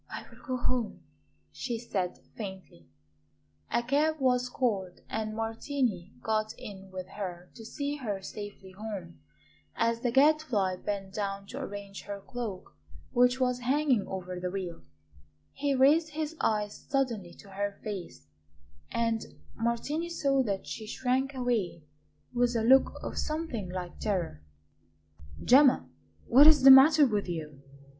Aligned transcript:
"I 0.09 0.23
will 0.31 0.41
go 0.43 0.57
home," 0.57 1.03
she 1.51 1.77
said 1.77 2.17
faintly. 2.35 2.89
A 3.71 3.83
cab 3.83 4.19
was 4.19 4.49
called 4.49 5.01
and 5.07 5.35
Martini 5.35 6.11
got 6.23 6.55
in 6.57 6.89
with 6.89 7.05
her 7.09 7.51
to 7.53 7.63
see 7.63 7.97
her 7.97 8.19
safely 8.23 8.71
home. 8.71 9.19
As 9.75 9.99
the 9.99 10.09
Gadfly 10.11 10.77
bent 10.77 11.13
down 11.13 11.45
to 11.49 11.59
arrange 11.59 12.05
her 12.05 12.19
cloak, 12.19 12.75
which 13.11 13.39
was 13.39 13.59
hanging 13.59 14.07
over 14.07 14.39
the 14.39 14.49
wheel, 14.49 14.81
he 15.53 15.75
raised 15.75 16.13
his 16.13 16.35
eyes 16.41 16.83
suddenly 16.89 17.35
to 17.35 17.49
her 17.49 17.79
face, 17.83 18.25
and 18.89 19.23
Martini 19.53 20.09
saw 20.09 20.41
that 20.41 20.65
she 20.65 20.87
shrank 20.87 21.35
away 21.35 21.83
with 22.33 22.55
a 22.55 22.63
look 22.63 22.93
of 23.03 23.19
something 23.19 23.69
like 23.69 23.99
terror. 23.99 24.41
"Gemma, 25.43 25.87
what 26.25 26.47
is 26.47 26.63
the 26.63 26.71
matter 26.71 27.05
with 27.05 27.29
you?" 27.29 27.61